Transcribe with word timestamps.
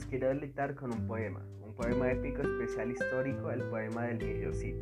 quiero 0.00 0.28
deleitar 0.28 0.74
con 0.74 0.90
un 0.90 1.06
poema, 1.06 1.44
un 1.60 1.74
poema 1.74 2.10
épico 2.10 2.40
especial 2.40 2.90
histórico, 2.90 3.50
el 3.50 3.62
poema 3.64 4.04
del 4.04 4.54
Cid. 4.54 4.76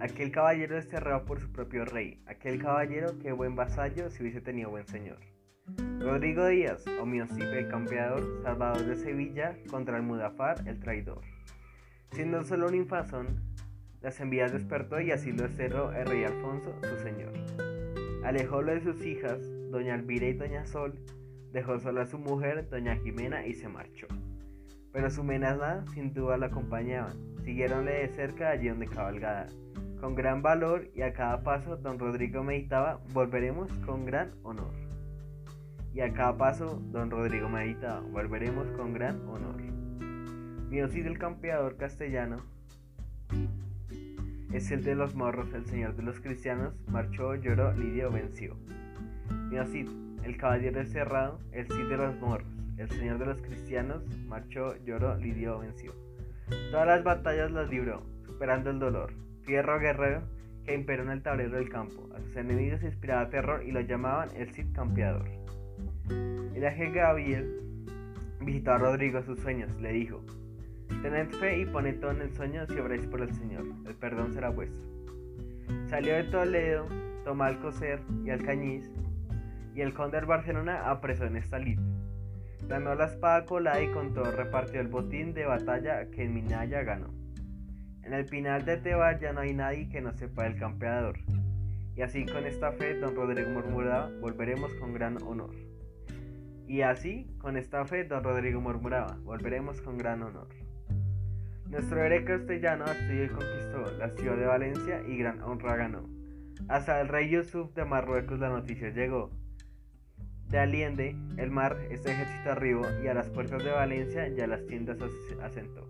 Aquel 0.00 0.30
caballero 0.30 0.76
desterrado 0.76 1.24
por 1.24 1.40
su 1.40 1.50
propio 1.50 1.86
rey, 1.86 2.22
aquel 2.26 2.60
caballero 2.60 3.18
que 3.20 3.32
buen 3.32 3.56
vasallo 3.56 4.10
si 4.10 4.22
hubiese 4.22 4.42
tenido 4.42 4.68
buen 4.68 4.86
señor. 4.86 5.18
Rodrigo 5.98 6.46
Díaz, 6.46 6.84
Cid 6.84 7.42
el 7.42 7.68
campeador, 7.68 8.42
salvador 8.42 8.84
de 8.84 8.96
Sevilla 8.96 9.56
contra 9.70 9.96
el 9.96 10.02
Mudafar 10.02 10.62
el 10.68 10.78
traidor. 10.78 11.22
Siendo 12.12 12.44
solo 12.44 12.68
un 12.68 12.74
infazón, 12.74 13.40
las 14.02 14.20
envías 14.20 14.52
despertó 14.52 15.00
y 15.00 15.10
así 15.10 15.32
lo 15.32 15.44
desterró 15.44 15.90
el 15.92 16.06
rey 16.06 16.24
Alfonso, 16.24 16.78
su 16.82 16.98
señor. 17.02 17.32
Alejólo 18.24 18.72
de 18.72 18.82
sus 18.82 19.04
hijas, 19.06 19.38
doña 19.70 19.94
Elvira 19.94 20.26
y 20.26 20.34
doña 20.34 20.66
Sol, 20.66 21.00
dejó 21.52 21.78
sola 21.78 22.02
a 22.02 22.06
su 22.06 22.18
mujer, 22.18 22.68
doña 22.68 22.96
Jimena, 22.96 23.46
y 23.46 23.54
se 23.54 23.68
marchó. 23.68 24.06
Pero 24.92 25.10
su 25.10 25.22
menazada 25.22 25.84
sin 25.92 26.12
duda 26.12 26.36
la 26.36 26.46
acompañaban. 26.46 27.16
Siguieronle 27.44 27.92
de 27.92 28.08
cerca 28.08 28.50
allí 28.50 28.68
donde 28.68 28.86
cabalgada. 28.86 29.46
Con 30.00 30.14
gran 30.14 30.42
valor 30.42 30.90
y 30.94 31.02
a 31.02 31.12
cada 31.12 31.42
paso 31.42 31.76
don 31.76 31.98
Rodrigo 31.98 32.42
meditaba, 32.42 33.00
volveremos 33.12 33.70
con 33.84 34.04
gran 34.04 34.32
honor. 34.42 34.72
Y 35.92 36.00
a 36.00 36.12
cada 36.12 36.36
paso 36.36 36.80
don 36.92 37.10
Rodrigo 37.10 37.48
meditaba, 37.48 38.00
volveremos 38.00 38.70
con 38.72 38.92
gran 38.92 39.20
honor. 39.28 39.60
Miocid 40.70 41.04
del 41.04 41.18
campeador 41.18 41.76
castellano 41.76 42.36
es 44.52 44.70
el 44.70 44.84
de 44.84 44.94
los 44.94 45.14
morros, 45.14 45.52
el 45.54 45.66
señor 45.66 45.96
de 45.96 46.02
los 46.02 46.20
cristianos, 46.20 46.74
marchó, 46.88 47.34
lloró, 47.34 47.72
lidió, 47.72 48.10
venció. 48.10 48.56
Miocid 49.50 49.88
el 50.24 50.36
caballero 50.36 50.84
cerrado, 50.84 51.38
el 51.52 51.66
Cid 51.66 51.88
de 51.88 51.96
los 51.96 52.16
moros, 52.20 52.46
el 52.76 52.90
señor 52.90 53.18
de 53.18 53.26
los 53.26 53.40
cristianos, 53.42 54.02
marchó, 54.26 54.76
lloró, 54.84 55.16
lidió, 55.16 55.58
venció. 55.58 55.92
Todas 56.70 56.86
las 56.86 57.04
batallas 57.04 57.50
las 57.50 57.68
libró, 57.68 58.02
superando 58.24 58.70
el 58.70 58.78
dolor. 58.78 59.12
Fierro 59.42 59.78
guerrero 59.78 60.22
que 60.64 60.74
imperó 60.74 61.02
en 61.02 61.10
el 61.10 61.22
tablero 61.22 61.56
del 61.56 61.68
campo. 61.68 62.08
A 62.14 62.20
sus 62.20 62.36
enemigos 62.36 62.82
inspiraba 62.82 63.30
terror 63.30 63.62
y 63.64 63.72
lo 63.72 63.80
llamaban 63.80 64.28
el 64.36 64.52
Cid 64.52 64.72
campeador. 64.74 65.28
El 66.54 66.64
ángel 66.64 66.92
Gabriel 66.92 67.60
visitó 68.40 68.72
a 68.72 68.78
Rodrigo 68.78 69.22
sus 69.22 69.38
sueños, 69.40 69.70
le 69.80 69.92
dijo, 69.92 70.22
Tened 71.02 71.30
fe 71.34 71.60
y 71.60 71.66
poned 71.66 72.00
todo 72.00 72.10
en 72.10 72.22
el 72.22 72.34
sueño 72.34 72.66
si 72.66 72.78
obráis 72.78 73.06
por 73.06 73.20
el 73.20 73.32
Señor, 73.34 73.64
el 73.86 73.94
perdón 73.94 74.32
será 74.32 74.50
vuestro. 74.50 74.80
Salió 75.86 76.14
de 76.14 76.24
Toledo, 76.24 76.86
tomó 77.24 77.44
Alcocer 77.44 78.00
y 78.24 78.30
Alcañiz, 78.30 78.90
y 79.74 79.80
el 79.80 79.94
conde 79.94 80.16
del 80.18 80.26
Barcelona 80.26 80.90
apresó 80.90 81.24
en 81.24 81.36
esta 81.36 81.58
lid. 81.58 81.78
Ganó 82.66 82.94
la 82.94 83.06
espada 83.06 83.44
colada 83.44 83.82
y 83.82 83.88
con 83.92 84.12
todo 84.12 84.30
repartió 84.30 84.80
el 84.80 84.88
botín 84.88 85.32
de 85.32 85.46
batalla 85.46 86.10
que 86.10 86.24
en 86.24 86.34
Minaya 86.34 86.82
ganó. 86.82 87.08
En 88.02 88.12
el 88.12 88.24
pinal 88.24 88.64
de 88.64 88.76
Tebar 88.78 89.18
ya 89.20 89.32
no 89.32 89.40
hay 89.40 89.54
nadie 89.54 89.88
que 89.88 90.00
no 90.00 90.12
sepa 90.12 90.46
el 90.46 90.58
campeador. 90.58 91.18
Y 91.94 92.02
así 92.02 92.24
con 92.26 92.46
esta 92.46 92.72
fe, 92.72 92.94
don 92.94 93.14
Rodrigo 93.14 93.50
murmuraba, 93.50 94.10
volveremos 94.20 94.72
con 94.74 94.94
gran 94.94 95.20
honor. 95.22 95.54
Y 96.66 96.82
así, 96.82 97.26
con 97.38 97.56
esta 97.56 97.84
fe, 97.86 98.04
don 98.04 98.22
Rodrigo 98.22 98.60
murmuraba, 98.60 99.18
volveremos 99.24 99.80
con 99.80 99.98
gran 99.98 100.22
honor. 100.22 100.48
Nuestro 101.68 102.02
héroe 102.02 102.24
castellano 102.24 102.84
estudió 102.86 103.24
y 103.24 103.28
conquistó 103.28 103.92
la 103.98 104.08
ciudad 104.10 104.36
de 104.36 104.46
Valencia 104.46 105.02
y 105.06 105.18
gran 105.18 105.42
honra 105.42 105.76
ganó. 105.76 106.08
Hasta 106.68 107.00
el 107.00 107.08
rey 107.08 107.28
Yusuf 107.28 107.74
de 107.74 107.84
Marruecos 107.84 108.38
la 108.38 108.48
noticia 108.48 108.88
llegó, 108.88 109.30
de 110.48 110.58
Aliende, 110.58 111.14
el 111.36 111.50
mar, 111.50 111.76
este 111.90 112.12
ejército 112.12 112.52
arribó 112.52 112.86
y 113.02 113.06
a 113.06 113.14
las 113.14 113.28
puertas 113.28 113.62
de 113.62 113.70
Valencia 113.70 114.28
ya 114.28 114.46
las 114.46 114.64
tiendas 114.66 114.98
asentó. 115.42 115.86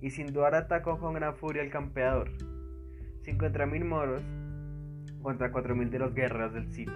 Y 0.00 0.10
sin 0.10 0.32
dudar 0.32 0.54
atacó 0.54 0.98
con 0.98 1.14
gran 1.14 1.36
furia 1.36 1.62
el 1.62 1.70
campeador. 1.70 2.30
Cincuenta 3.22 3.66
mil 3.66 3.84
moros 3.84 4.22
contra 5.22 5.52
cuatro 5.52 5.74
mil 5.74 5.90
de 5.90 5.98
los 5.98 6.14
guerreros 6.14 6.54
del 6.54 6.72
Cid, 6.72 6.88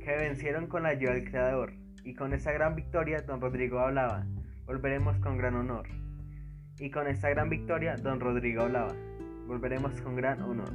que 0.00 0.16
vencieron 0.16 0.66
con 0.66 0.82
la 0.82 0.90
ayuda 0.90 1.12
del 1.12 1.30
Creador. 1.30 1.72
Y 2.02 2.14
con 2.14 2.32
esa 2.32 2.52
gran 2.52 2.74
victoria, 2.74 3.20
don 3.20 3.40
Rodrigo 3.40 3.78
hablaba, 3.80 4.26
volveremos 4.64 5.18
con 5.18 5.36
gran 5.36 5.54
honor. 5.54 5.86
Y 6.78 6.90
con 6.90 7.06
esta 7.06 7.28
gran 7.28 7.50
victoria, 7.50 7.96
don 7.96 8.18
Rodrigo 8.18 8.62
hablaba, 8.62 8.94
volveremos 9.46 10.00
con 10.00 10.16
gran 10.16 10.40
honor. 10.42 10.72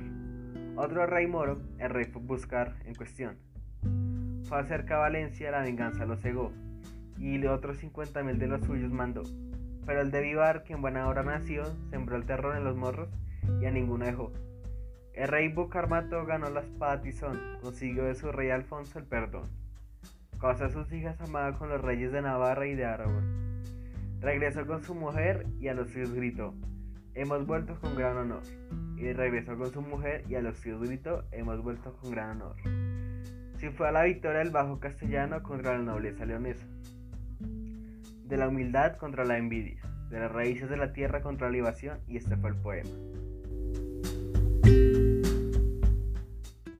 Otro 0.76 1.06
rey 1.08 1.28
moro, 1.28 1.62
el 1.80 1.90
rey 1.90 2.06
buscar 2.14 2.76
en 2.86 2.96
cuestión 2.96 3.53
fue 4.44 4.60
acerca 4.60 4.96
a 4.96 5.00
Valencia, 5.00 5.52
la 5.52 5.62
venganza 5.62 6.06
lo 6.06 6.18
cegó, 6.18 6.52
y 7.18 7.46
otros 7.46 7.78
cincuenta 7.78 8.24
mil 8.24 8.38
de 8.40 8.48
los 8.48 8.66
suyos 8.66 8.92
mandó. 8.92 9.24
Pero 9.86 10.02
el 10.02 10.12
de 10.12 10.22
Vivar, 10.22 10.64
que 10.64 10.74
en 10.74 10.82
buena 10.82 11.08
hora 11.08 11.24
nació, 11.24 11.64
sembró 11.90 12.16
el 12.16 12.26
terror 12.26 12.56
en 12.56 12.64
los 12.64 12.76
morros 12.76 13.10
y 13.60 13.66
a 13.66 13.72
ninguno 13.72 14.06
dejó. 14.06 14.32
El 15.14 15.28
rey 15.28 15.50
Bucarmato 15.50 16.26
ganó 16.26 16.50
la 16.50 16.62
espada 16.62 17.02
tizón, 17.02 17.40
consiguió 17.62 18.06
de 18.06 18.16
su 18.16 18.32
rey 18.32 18.50
Alfonso 18.50 19.00
el 19.00 19.06
perdón. 19.06 19.50
Casó 20.40 20.66
a 20.66 20.70
sus 20.70 20.92
hijas 20.92 21.20
amaba 21.22 21.58
con 21.58 21.70
los 21.70 21.82
reyes 21.82 22.12
de 22.12 22.22
Navarra 22.22 22.66
y 22.66 22.76
de 22.76 22.86
Aragón. 22.86 23.62
Regresó 24.20 24.66
con 24.66 24.84
su 24.84 24.96
mujer 24.96 25.46
y 25.60 25.68
a 25.68 25.74
los 25.74 25.90
suyos 25.90 26.14
gritó, 26.14 26.54
hemos 27.14 27.46
vuelto 27.46 27.80
con 27.80 27.96
gran 27.96 28.18
honor. 28.18 28.44
Y 28.98 29.12
regresó 29.12 29.58
con 29.58 29.72
su 29.72 29.82
mujer 29.82 30.24
y 30.30 30.36
a 30.36 30.42
los 30.42 30.58
suyos 30.58 30.82
gritó, 30.82 31.26
hemos 31.32 31.62
vuelto 31.62 31.96
con 31.98 32.12
gran 32.12 32.42
honor. 32.42 32.56
Si 33.64 33.70
fue 33.70 33.88
a 33.88 33.94
la 33.94 34.04
victoria 34.04 34.40
del 34.40 34.50
bajo 34.50 34.78
castellano 34.82 35.42
contra 35.42 35.78
la 35.78 35.84
nobleza 35.84 36.26
leonesa, 36.26 36.68
de 37.40 38.36
la 38.36 38.50
humildad 38.50 38.98
contra 38.98 39.24
la 39.24 39.38
envidia, 39.38 39.82
de 40.10 40.20
las 40.20 40.30
raíces 40.34 40.70
de 40.70 40.76
la 40.76 40.92
tierra 40.92 41.22
contra 41.22 41.48
la 41.48 41.54
libación, 41.54 42.02
y 42.06 42.18
este 42.18 42.36
fue 42.36 42.50
el 42.50 42.58
poema. 42.58 42.90